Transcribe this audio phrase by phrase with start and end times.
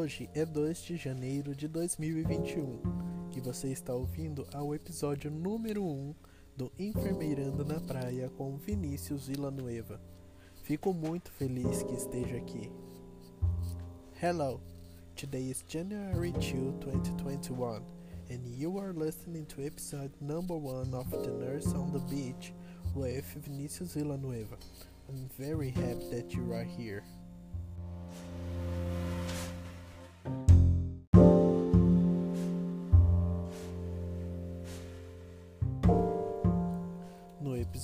[0.00, 2.80] Hoje é 2 de janeiro de 2021
[3.36, 6.14] e você está ouvindo ao episódio número 1
[6.56, 10.00] do Enfermeirando na Praia com Vinícius Villanueva.
[10.62, 12.72] Fico muito feliz que esteja aqui.
[14.22, 14.58] Hello,
[15.14, 17.82] today is January 2, 2021
[18.30, 22.54] and you are listening to episode number 1 of The Nurse on the Beach
[22.96, 24.56] with Vinícius Villanueva.
[25.10, 27.02] I'm very happy that you are here.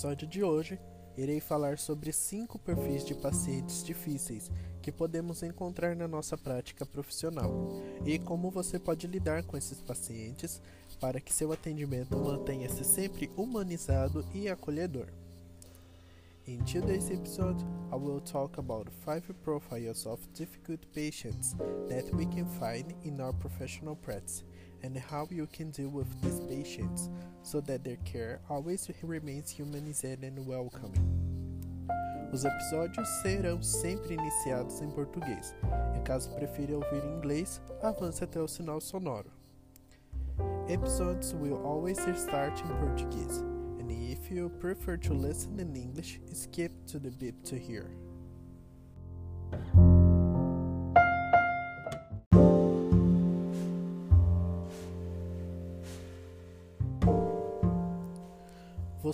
[0.07, 0.79] Episódio de hoje,
[1.17, 7.51] irei falar sobre cinco perfis de pacientes difíceis que podemos encontrar na nossa prática profissional
[8.05, 10.63] e como você pode lidar com esses pacientes
[11.01, 15.09] para que seu atendimento mantenha-se sempre humanizado e acolhedor.
[16.47, 17.61] In today's episode,
[17.91, 21.57] I will talk about five profiles of difficult patients
[21.89, 24.45] that we can find in our professional practice
[24.87, 27.11] and how you can deal with these patients
[27.43, 31.27] so that their care always remains humanized and welcoming.
[32.33, 35.55] Os episódios serão sempre iniciados em português,
[35.97, 39.31] e caso prefira ouvir em inglês, avance até o sinal sonoro.
[40.69, 43.43] Episodes will always start in Portuguese,
[43.81, 48.06] and if you prefer to listen in English, skip to the beep to hear.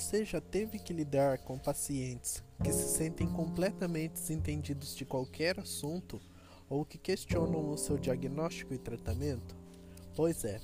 [0.03, 6.21] Você já teve que lidar com pacientes que se sentem completamente desentendidos de qualquer assunto
[6.69, 9.55] ou que questionam o seu diagnóstico e tratamento?
[10.17, 10.61] Pois é,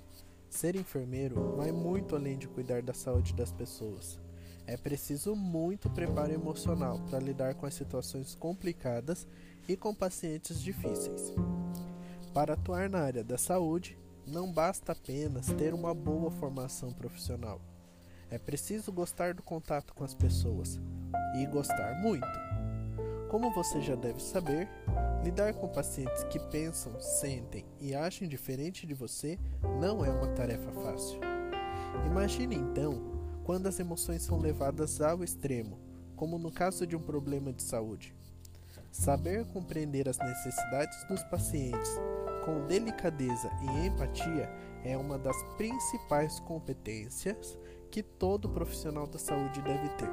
[0.51, 4.19] ser enfermeiro vai muito além de cuidar da saúde das pessoas.
[4.67, 9.25] É preciso muito preparo emocional para lidar com as situações complicadas
[9.69, 11.33] e com pacientes difíceis.
[12.35, 13.97] Para atuar na área da saúde,
[14.27, 17.68] não basta apenas ter uma boa formação profissional.
[18.31, 20.79] É preciso gostar do contato com as pessoas
[21.37, 22.27] e gostar muito.
[23.31, 24.69] Como você já deve saber,
[25.23, 29.39] lidar com pacientes que pensam, sentem e agem diferente de você
[29.81, 31.21] não é uma tarefa fácil.
[32.07, 35.79] Imagine então quando as emoções são levadas ao extremo,
[36.15, 38.15] como no caso de um problema de saúde.
[38.93, 41.91] Saber compreender as necessidades dos pacientes
[42.45, 44.51] com delicadeza e empatia
[44.85, 47.59] é uma das principais competências
[47.91, 50.11] que todo profissional da saúde deve ter.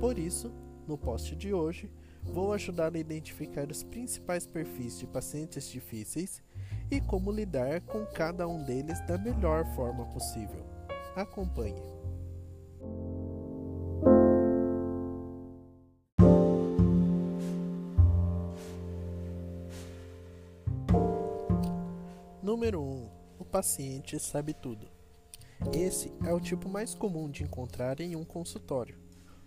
[0.00, 0.52] Por isso,
[0.86, 1.90] no post de hoje,
[2.22, 6.42] vou ajudar a identificar os principais perfis de pacientes difíceis
[6.90, 10.64] e como lidar com cada um deles da melhor forma possível.
[11.14, 11.82] Acompanhe.
[22.42, 22.84] Número 1.
[22.84, 24.95] Um, o paciente sabe tudo.
[25.72, 28.96] Esse é o tipo mais comum de encontrar em um consultório.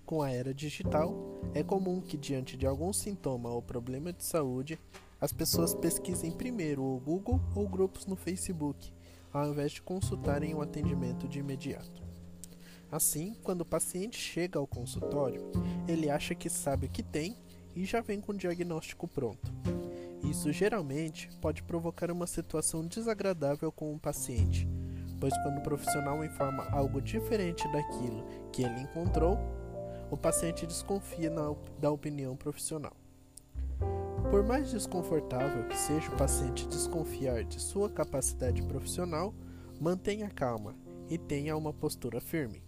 [0.06, 1.14] Com a era digital,
[1.54, 4.80] é comum que, diante de algum sintoma ou problema de saúde,
[5.22, 8.92] as pessoas pesquisem primeiro o Google ou grupos no Facebook,
[9.32, 12.04] ao invés de consultarem o atendimento de imediato.
[12.92, 15.52] Assim, quando o paciente chega ao consultório,
[15.88, 17.38] ele acha que sabe o que tem
[17.76, 19.54] e já vem com o diagnóstico pronto.
[20.24, 24.68] Isso geralmente pode provocar uma situação desagradável com o paciente,
[25.20, 29.38] pois quando o profissional informa algo diferente daquilo que ele encontrou,
[30.10, 31.32] o paciente desconfia
[31.80, 32.94] da opinião profissional.
[34.30, 39.34] Por mais desconfortável que seja o paciente desconfiar de sua capacidade profissional,
[39.80, 40.76] mantenha calma
[41.10, 42.64] e tenha uma postura firme.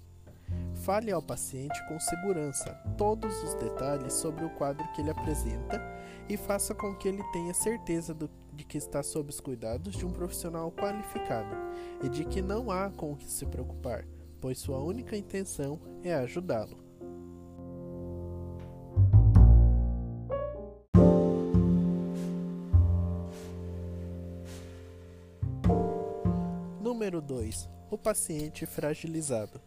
[0.73, 5.79] Fale ao paciente com segurança todos os detalhes sobre o quadro que ele apresenta
[6.27, 10.05] e faça com que ele tenha certeza do, de que está sob os cuidados de
[10.05, 11.55] um profissional qualificado
[12.03, 14.05] e de que não há com o que se preocupar,
[14.39, 16.77] pois sua única intenção é ajudá-lo.
[26.79, 27.69] Número 2.
[27.89, 29.59] O paciente fragilizado.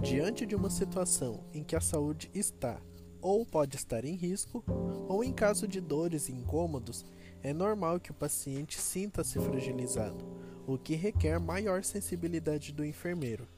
[0.00, 2.80] Diante de uma situação em que a saúde está
[3.22, 4.64] ou pode estar em risco,
[5.08, 7.04] ou em caso de dores e incômodos,
[7.42, 10.24] é normal que o paciente sinta-se fragilizado,
[10.66, 13.48] o que requer maior sensibilidade do enfermeiro.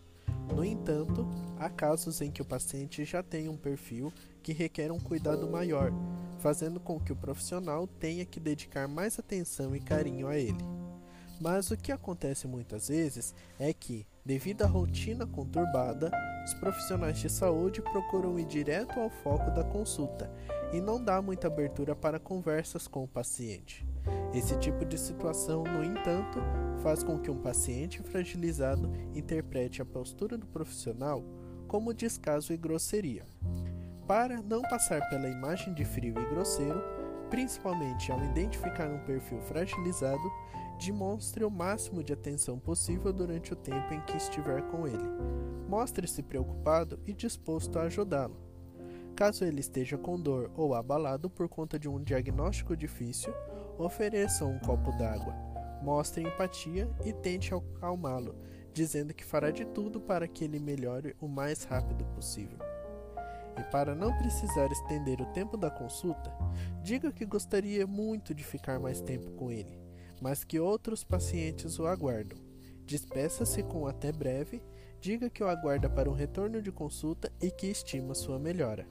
[0.52, 1.26] No entanto,
[1.58, 5.92] há casos em que o paciente já tem um perfil que requer um cuidado maior,
[6.38, 10.58] fazendo com que o profissional tenha que dedicar mais atenção e carinho a ele.
[11.40, 16.10] Mas o que acontece muitas vezes é que, devido à rotina conturbada,
[16.44, 20.30] os profissionais de saúde procuram ir direto ao foco da consulta
[20.72, 23.86] e não dá muita abertura para conversas com o paciente.
[24.34, 26.38] Esse tipo de situação, no entanto,
[26.82, 31.24] faz com que um paciente fragilizado interprete a postura do profissional
[31.66, 33.24] como descaso e grosseria.
[34.06, 36.82] Para não passar pela imagem de frio e grosseiro,
[37.30, 40.30] principalmente ao identificar um perfil fragilizado,
[40.84, 45.08] demonstre o máximo de atenção possível durante o tempo em que estiver com ele.
[45.66, 48.36] Mostre-se preocupado e disposto a ajudá-lo.
[49.16, 53.32] Caso ele esteja com dor ou abalado por conta de um diagnóstico difícil,
[53.78, 55.34] ofereça um copo d'água.
[55.82, 58.34] Mostre empatia e tente acalmá-lo,
[58.72, 62.58] dizendo que fará de tudo para que ele melhore o mais rápido possível.
[63.58, 66.32] E para não precisar estender o tempo da consulta,
[66.82, 69.78] diga que gostaria muito de ficar mais tempo com ele,
[70.24, 72.38] mas que outros pacientes o aguardam.
[72.86, 74.62] Despeça-se com até breve,
[74.98, 78.88] diga que o aguarda para um retorno de consulta e que estima sua melhora.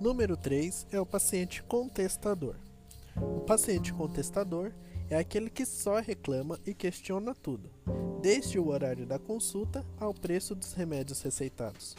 [0.00, 2.54] Número 3 é o paciente contestador.
[3.14, 4.72] O paciente contestador
[5.10, 7.70] é aquele que só reclama e questiona tudo,
[8.24, 11.94] desde o horário da consulta ao preço dos remédios receitados.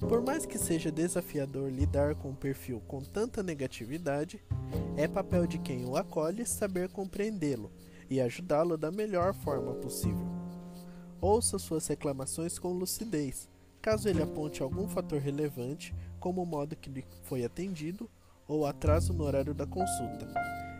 [0.00, 4.42] Por mais que seja desafiador lidar com um perfil com tanta negatividade,
[4.96, 7.70] é papel de quem o acolhe saber compreendê-lo
[8.10, 10.26] e ajudá-lo da melhor forma possível.
[11.20, 13.48] Ouça suas reclamações com lucidez,
[13.80, 18.10] caso ele aponte algum fator relevante como o modo que lhe foi atendido
[18.48, 20.26] ou atraso no horário da consulta.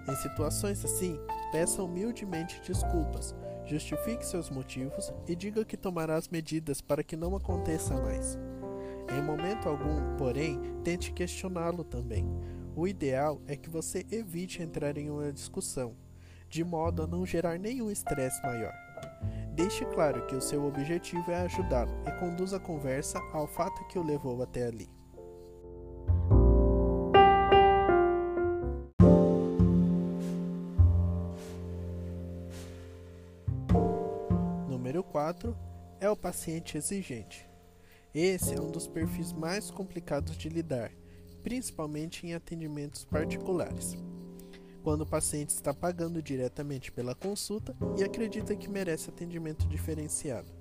[0.08, 1.16] Em situações assim,
[1.52, 3.32] peça humildemente desculpas,
[3.70, 8.36] justifique seus motivos e diga que tomará as medidas para que não aconteça mais.
[9.16, 12.26] Em momento algum, porém, tente questioná-lo também.
[12.74, 15.94] O ideal é que você evite entrar em uma discussão,
[16.48, 18.74] de modo a não gerar nenhum estresse maior.
[19.54, 23.98] Deixe claro que o seu objetivo é ajudá-lo e conduza a conversa ao fato que
[23.98, 24.88] o levou até ali.
[35.40, 35.56] 4
[36.00, 37.48] é o paciente exigente.
[38.14, 40.92] Esse é um dos perfis mais complicados de lidar,
[41.42, 43.96] principalmente em atendimentos particulares.
[44.82, 50.52] Quando o paciente está pagando diretamente pela consulta e acredita que merece atendimento diferenciado.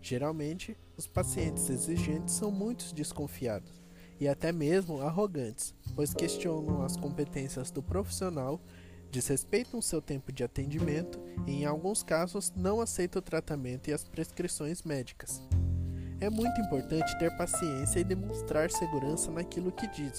[0.00, 3.82] Geralmente, os pacientes exigentes são muito desconfiados
[4.18, 8.60] e até mesmo arrogantes, pois questionam as competências do profissional
[9.16, 14.04] desrespeitam seu tempo de atendimento e, em alguns casos, não aceitam o tratamento e as
[14.04, 15.40] prescrições médicas.
[16.20, 20.18] É muito importante ter paciência e demonstrar segurança naquilo que diz.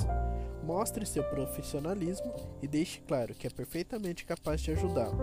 [0.63, 5.19] Mostre seu profissionalismo e deixe claro que é perfeitamente capaz de ajudá-lo.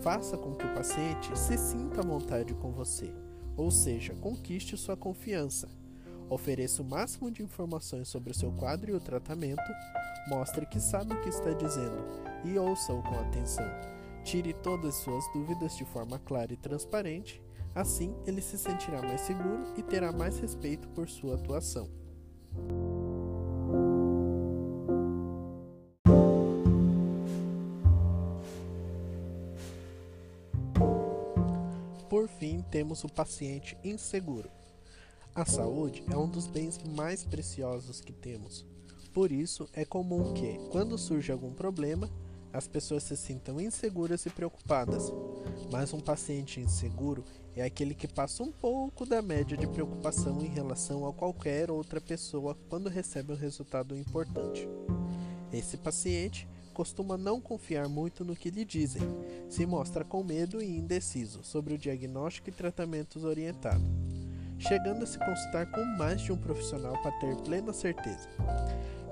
[0.00, 3.14] Faça com que o paciente se sinta à vontade com você,
[3.56, 5.68] ou seja, conquiste sua confiança.
[6.32, 9.70] Ofereça o máximo de informações sobre o seu quadro e o tratamento,
[10.26, 12.02] mostre que sabe o que está dizendo
[12.42, 13.66] e ouça-o com atenção.
[14.24, 17.42] Tire todas suas dúvidas de forma clara e transparente,
[17.74, 21.86] assim ele se sentirá mais seguro e terá mais respeito por sua atuação.
[32.08, 34.61] Por fim, temos o paciente inseguro.
[35.34, 38.66] A saúde é um dos bens mais preciosos que temos.
[39.14, 42.10] Por isso, é comum que, quando surge algum problema,
[42.52, 45.10] as pessoas se sintam inseguras e preocupadas.
[45.70, 47.24] Mas um paciente inseguro
[47.56, 51.98] é aquele que passa um pouco da média de preocupação em relação a qualquer outra
[51.98, 54.68] pessoa quando recebe um resultado importante.
[55.50, 59.02] Esse paciente costuma não confiar muito no que lhe dizem,
[59.48, 63.86] se mostra com medo e indeciso sobre o diagnóstico e tratamentos orientados,
[64.62, 68.28] chegando a se consultar com mais de um profissional para ter plena certeza.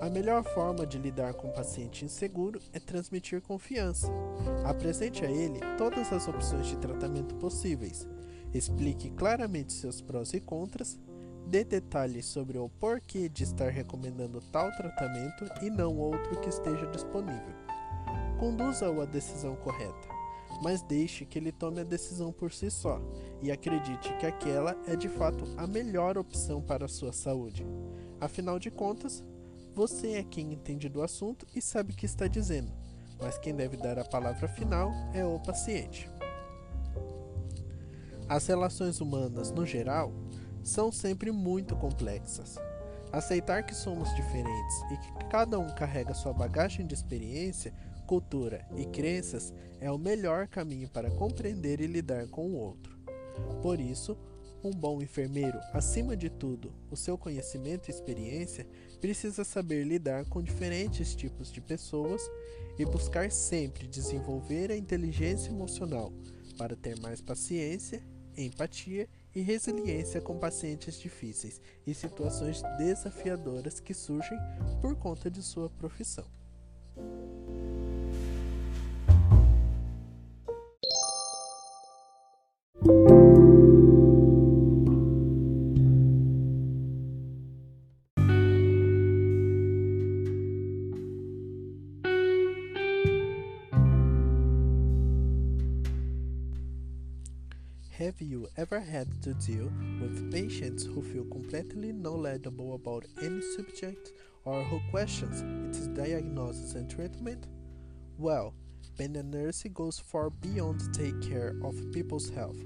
[0.01, 4.11] A melhor forma de lidar com um paciente inseguro é transmitir confiança.
[4.65, 8.09] Apresente a ele todas as opções de tratamento possíveis.
[8.55, 10.99] Explique claramente seus prós e contras.
[11.47, 16.87] Dê detalhes sobre o porquê de estar recomendando tal tratamento e não outro que esteja
[16.87, 17.55] disponível.
[18.39, 20.09] Conduza-o à decisão correta,
[20.63, 23.01] mas deixe que ele tome a decisão por si só
[23.43, 27.67] e acredite que aquela é de fato a melhor opção para a sua saúde.
[28.21, 29.25] Afinal de contas,
[29.75, 32.73] você é quem entende do assunto e sabe o que está dizendo,
[33.21, 36.11] mas quem deve dar a palavra final é o paciente.
[38.29, 40.13] As relações humanas, no geral,
[40.63, 42.57] são sempre muito complexas.
[43.13, 47.75] Aceitar que somos diferentes e que cada um carrega sua bagagem de experiência,
[48.11, 52.99] cultura e crenças é o melhor caminho para compreender e lidar com o outro.
[53.63, 54.19] Por isso,
[54.63, 58.67] Um bom enfermeiro, acima de tudo, o seu conhecimento e experiência,
[59.01, 62.21] precisa saber lidar com diferentes tipos de pessoas
[62.79, 66.13] e buscar sempre desenvolver a inteligência emocional
[66.59, 68.03] para ter mais paciência,
[68.37, 74.39] empatia e resiliência com pacientes difíceis e situações desafiadoras que surgem
[74.83, 76.40] por conta de sua profissão.
[98.91, 99.71] Had to deal
[100.01, 104.11] with patients who feel completely knowledgeable about any subject
[104.45, 107.47] or who questions its diagnosis and treatment?
[108.19, 108.53] Well,
[108.99, 112.59] being a nurse goes far beyond take care of people's health.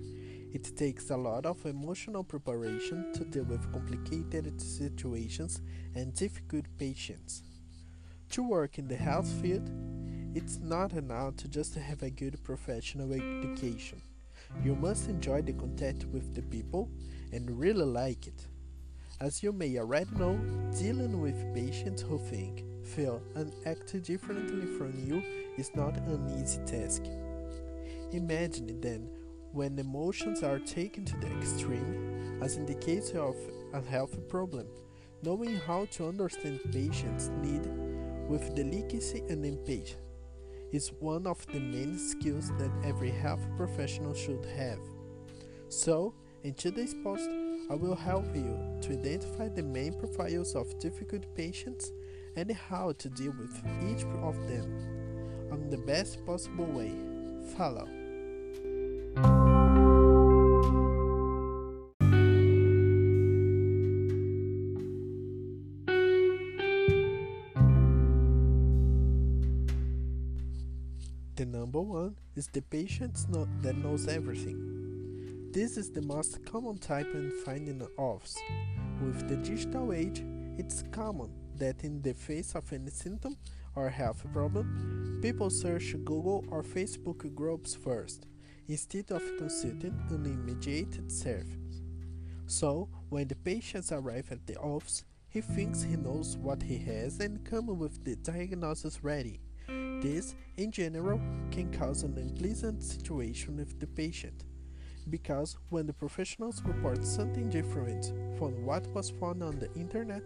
[0.54, 5.60] It takes a lot of emotional preparation to deal with complicated situations
[5.94, 7.42] and difficult patients.
[8.30, 9.68] To work in the health field,
[10.34, 14.00] it's not enough to just have a good professional education.
[14.62, 16.88] You must enjoy the contact with the people
[17.32, 18.46] and really like it.
[19.20, 20.36] As you may already know,
[20.78, 25.22] dealing with patients who think, feel, and act differently from you
[25.56, 27.02] is not an easy task.
[28.12, 29.08] Imagine then
[29.52, 33.36] when emotions are taken to the extreme, as in the case of
[33.72, 34.66] a health problem,
[35.22, 37.66] knowing how to understand patients' need
[38.28, 39.94] with delicacy and empathy
[40.72, 44.78] is one of the main skills that every health professional should have.
[45.68, 47.28] So, in today's post,
[47.70, 51.92] I will help you to identify the main profiles of difficult patients
[52.36, 56.92] and how to deal with each of them on the best possible way.
[57.56, 59.43] Follow.
[72.54, 75.50] The patient know that knows everything.
[75.50, 78.38] This is the most common type in finding offs.
[79.02, 80.22] With the digital age,
[80.56, 83.36] it's common that in the face of any symptom
[83.74, 88.26] or health problem, people search Google or Facebook groups first,
[88.68, 91.82] instead of consulting an immediate service.
[92.46, 97.18] So, when the patients arrive at the office, he thinks he knows what he has
[97.18, 99.40] and comes with the diagnosis ready.
[100.04, 101.18] This, in general,
[101.50, 104.44] can cause an unpleasant situation with the patient,
[105.08, 110.22] because when the professionals report something different from what was found on the internet,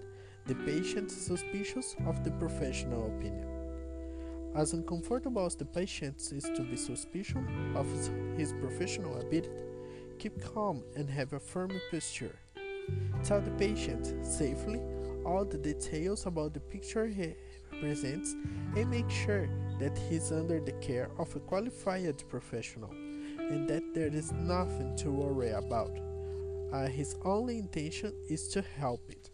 [0.46, 3.46] the patient is suspicious of the professional opinion.
[4.56, 7.36] As uncomfortable as the patient is to be suspicious
[7.76, 7.86] of
[8.36, 9.48] his professional ability,
[10.18, 12.36] keep calm and have a firm posture.
[13.22, 14.80] Tell the patient safely
[15.24, 17.36] all the details about the picture he
[17.80, 18.34] presents
[18.76, 22.90] and make sure that he is under the care of a qualified professional
[23.50, 25.96] and that there is nothing to worry about.
[26.72, 29.30] Uh, his only intention is to help it.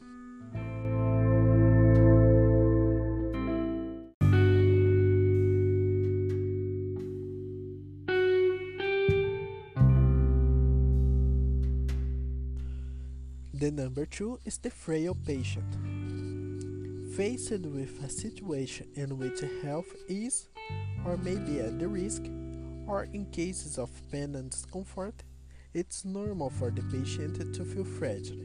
[13.54, 15.64] The number two is the frail patient.
[17.16, 20.49] Faced with a situation in which health is
[21.06, 22.23] or may be at the risk,
[22.88, 25.23] or in cases of pain and discomfort,
[25.73, 28.44] it's normal for the patient to feel fragile,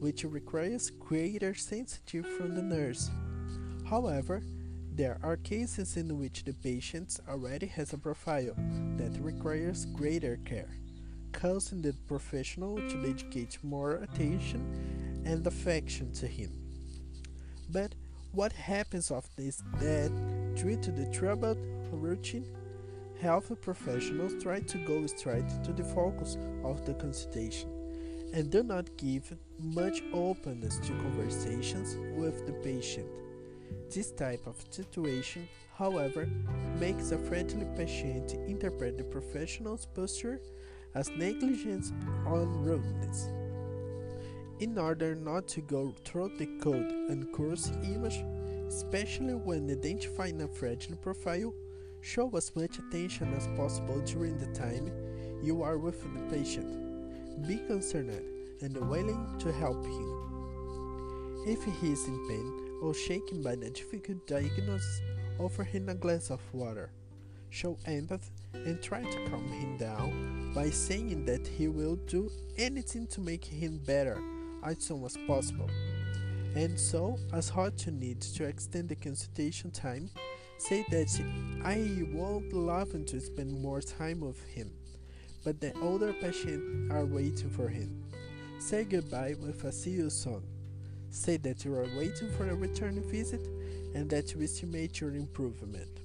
[0.00, 3.08] which requires greater sensitivity from the nurse.
[3.88, 4.42] However,
[4.92, 8.56] there are cases in which the patient already has a profile
[8.96, 10.74] that requires greater care,
[11.30, 16.61] causing the professional to dedicate more attention and affection to him.
[17.72, 17.94] But
[18.32, 20.12] what happens often is that,
[20.54, 21.58] due to the troubled
[21.90, 22.46] routine,
[23.20, 27.70] health professionals try to go straight to the focus of the consultation
[28.34, 33.08] and do not give much openness to conversations with the patient.
[33.90, 36.28] This type of situation, however,
[36.78, 40.40] makes a friendly patient interpret the professional's posture
[40.94, 41.92] as negligence
[42.26, 43.28] or rudeness.
[44.62, 48.22] In order not to go through the code and coarse image,
[48.68, 51.52] especially when identifying a fragile profile,
[52.00, 54.92] show as much attention as possible during the time
[55.42, 56.70] you are with the patient.
[57.48, 58.22] Be concerned
[58.60, 61.44] and willing to help him.
[61.44, 65.00] If he is in pain or shaken by the difficult diagnosis,
[65.40, 66.92] offer him a glass of water.
[67.50, 73.08] Show empathy and try to calm him down by saying that he will do anything
[73.08, 74.22] to make him better
[74.62, 75.68] as soon as possible.
[76.54, 80.10] And so, as hard you need to extend the consultation time,
[80.58, 81.08] say that
[81.64, 84.70] I would love to spend more time with him,
[85.44, 88.04] but the older patients are waiting for him.
[88.58, 90.42] Say goodbye with a see you soon.
[91.10, 93.46] Say that you are waiting for a return visit
[93.94, 96.01] and that you estimate your improvement.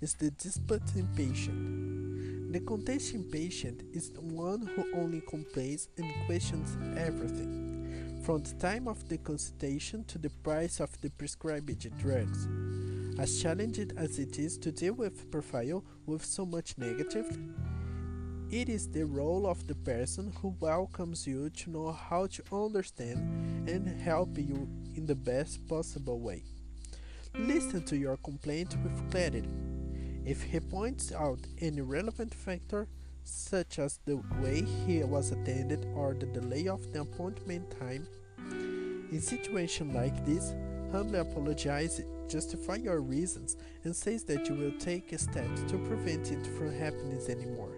[0.00, 2.52] Is the disputing patient.
[2.52, 8.88] The contesting patient is the one who only complains and questions everything, from the time
[8.88, 12.48] of the consultation to the price of the prescribed drugs.
[13.18, 17.38] As challenging as it is to deal with profile with so much negative,
[18.50, 23.68] it is the role of the person who welcomes you to know how to understand
[23.68, 26.42] and help you in the best possible way.
[27.34, 29.48] Listen to your complaint with clarity.
[30.24, 32.88] If he points out any relevant factor,
[33.24, 38.06] such as the way he was attended or the delay of the appointment time,
[39.10, 40.54] in situations like this,
[40.92, 46.46] humbly apologize, justify your reasons, and says that you will take steps to prevent it
[46.46, 47.72] from happening anymore.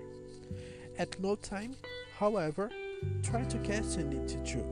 [0.99, 1.77] At no time,
[2.19, 2.71] however,
[3.23, 4.65] try to question it too.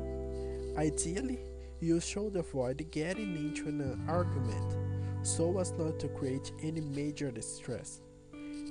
[0.76, 1.38] Ideally,
[1.80, 4.76] you should avoid getting into an argument
[5.22, 8.00] so as not to create any major distress.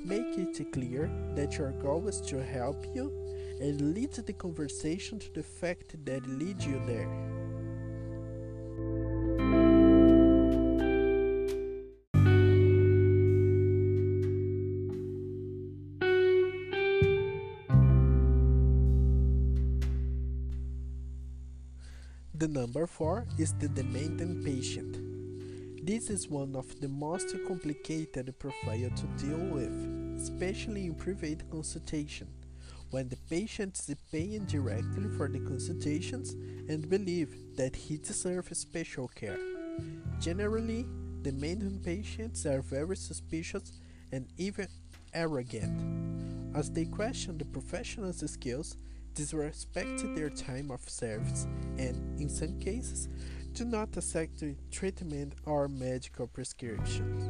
[0.03, 3.11] Make it clear that your goal is to help you
[3.61, 7.36] and lead the conversation to the fact that lead you there.
[22.67, 24.97] Number 4 is the demanding patient.
[25.85, 29.71] This is one of the most complicated profile to deal with,
[30.21, 32.27] especially in private consultation,
[32.91, 36.33] when the patient is paying directly for the consultations
[36.67, 39.39] and believe that he deserves special care.
[40.19, 40.85] Generally,
[41.21, 43.71] demanding patients are very suspicious
[44.11, 44.67] and even
[45.13, 48.75] arrogant, as they question the professional's skills
[49.17, 51.47] disrespect their time of service,
[51.79, 53.09] and, in some cases,
[53.53, 57.27] do not accept treatment or medical prescriptions.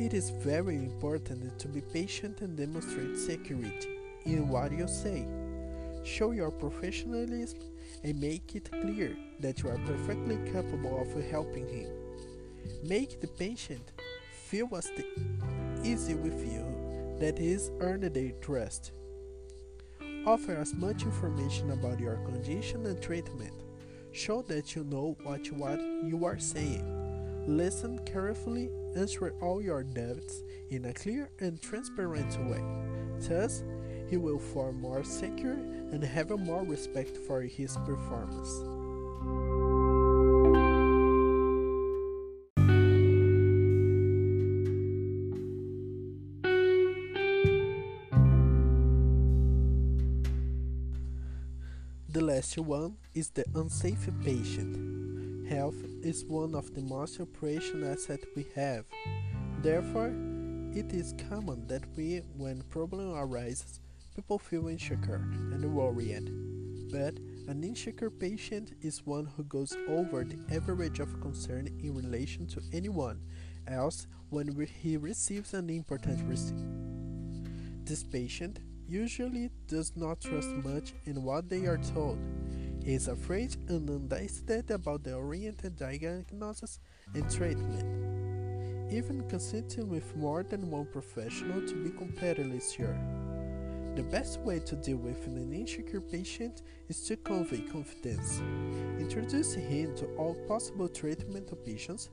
[0.00, 5.26] It is very important to be patient and demonstrate security in what you say.
[6.04, 7.60] Show your professionalism
[8.02, 11.90] and make it clear that you are perfectly capable of helping him.
[12.82, 13.92] Make the patient
[14.48, 14.90] feel as
[15.84, 16.66] easy with you
[17.20, 18.90] that is earn their trust.
[20.26, 23.52] Offer as much information about your condition and treatment.
[24.10, 27.44] Show that you know what, what you are saying.
[27.46, 32.60] Listen carefully, answer all your doubts in a clear and transparent way.
[33.20, 33.62] Thus,
[34.10, 35.52] he will feel more secure
[35.92, 38.75] and have more respect for his performance.
[52.16, 55.50] The last one is the unsafe patient.
[55.50, 58.86] Health is one of the most operational assets we have.
[59.60, 60.14] Therefore,
[60.74, 63.80] it is common that we, when problem arises,
[64.14, 66.30] people feel insecure and worried.
[66.90, 67.18] But
[67.50, 72.62] an insecure patient is one who goes over the average of concern in relation to
[72.72, 73.20] anyone
[73.68, 76.64] else when he receives an important receipt.
[77.84, 82.18] This patient usually does not trust much in what they are told.
[82.84, 86.78] He is afraid and undecided about the oriented diagnosis
[87.14, 88.92] and treatment.
[88.92, 92.96] Even consulting with more than one professional to be completely sure.
[93.96, 98.40] The best way to deal with an insecure patient is to convey confidence.
[99.00, 102.10] Introduce him to all possible treatment options,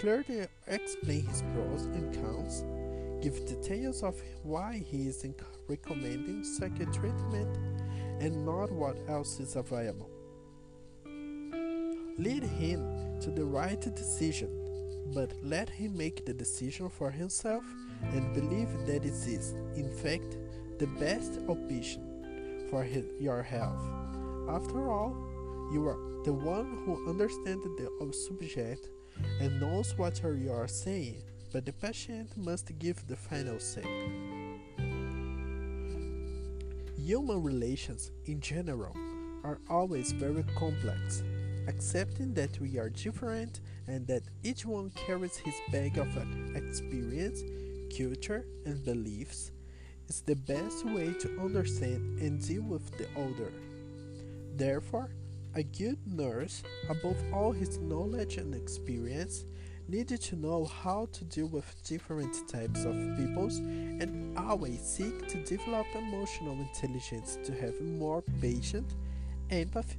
[0.00, 2.64] clearly explain his pros and cons,
[3.22, 5.22] give details of why he is
[5.68, 7.56] recommending a treatment
[8.20, 10.10] and not what else is available.
[12.18, 14.50] Lead him to the right decision,
[15.14, 17.62] but let him make the decision for himself
[18.12, 20.36] and believe that it is, in fact,
[20.78, 23.82] the best option for his, your health.
[24.48, 25.14] After all,
[25.72, 28.88] you are the one who understands the subject
[29.40, 34.47] and knows what you are saying, but the patient must give the final say.
[37.08, 38.94] Human relations, in general,
[39.42, 41.22] are always very complex.
[41.66, 46.08] Accepting that we are different and that each one carries his bag of
[46.54, 47.42] experience,
[47.96, 49.52] culture, and beliefs
[50.10, 53.54] is the best way to understand and deal with the other.
[54.56, 55.08] Therefore,
[55.54, 59.46] a good nurse, above all his knowledge and experience,
[59.88, 65.42] needed to know how to deal with different types of peoples and always seek to
[65.44, 68.94] develop emotional intelligence to have more patience,
[69.50, 69.96] empathy,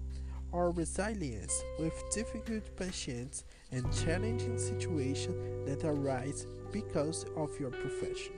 [0.51, 8.33] or resilience with difficult patients and challenging situations that arise because of your profession.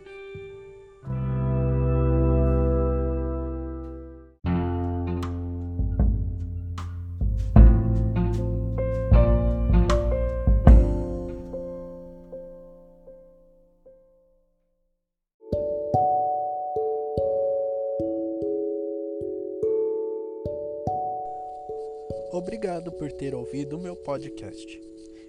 [23.51, 24.81] Ouvido o meu podcast.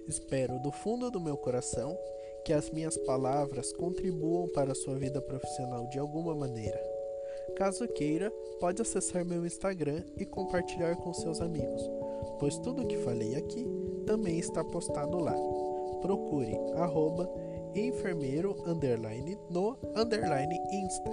[0.06, 1.98] Espero do fundo do meu coração
[2.44, 6.80] que as minhas palavras contribuam para a sua vida profissional de alguma maneira.
[7.56, 8.30] Caso queira,
[8.60, 11.82] pode acessar meu Instagram e compartilhar com seus amigos,
[12.38, 13.66] pois tudo o que falei aqui
[14.06, 15.34] também está postado lá.
[16.00, 17.28] Procure arroba
[17.74, 21.10] enfermeiro underline no underline insta.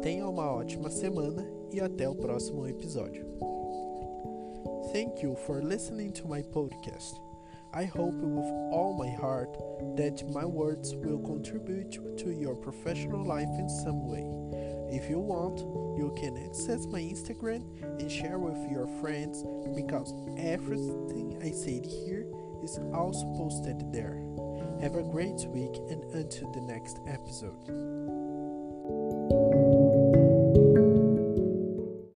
[0.00, 3.26] Tenha uma ótima semana e até o próximo episódio.
[4.98, 7.20] Thank you for listening to my podcast.
[7.72, 9.56] I hope with all my heart
[9.96, 14.26] that my words will contribute to your professional life in some way.
[14.90, 15.60] If you want,
[15.96, 17.62] you can access my Instagram
[18.00, 19.44] and share with your friends
[19.76, 22.26] because everything I said here
[22.64, 24.20] is also posted there.
[24.80, 28.07] Have a great week and until the next episode.